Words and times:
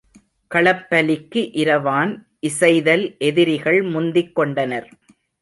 களப்பலிக்கு 0.51 1.41
இரவான் 1.53 2.13
இசைதல் 2.39 3.05
எதிரிகள் 3.19 3.81
முந்திக் 3.83 4.35
கொண்டனர். 4.35 4.89